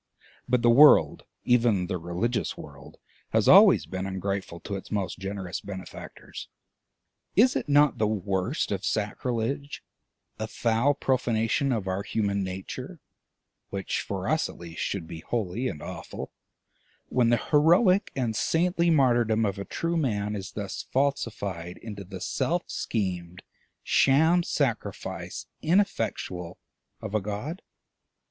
[0.49, 2.97] But the world, even the religious world,
[3.33, 6.47] has always been ungrateful to its most generous benefactors.
[7.35, 9.83] Is it not the worst of sacrilege,
[10.39, 12.99] a foul profanation of our human nature,
[13.69, 16.31] which for us, at least, should be holy and awful,
[17.09, 22.21] when the heroic and saintly martyrdom of a true Man is thus falsified into the
[22.21, 23.43] self schemed
[23.83, 26.57] sham sacrifice, ineffectual,
[27.01, 27.61] of a God?